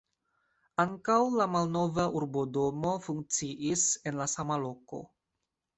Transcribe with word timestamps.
Ankaŭ 0.83 1.17
la 1.41 1.47
malnova 1.57 2.07
urbodomo 2.21 2.95
funkciis 3.05 3.87
en 4.11 4.23
la 4.23 4.33
sama 4.37 4.61
loko. 4.67 5.07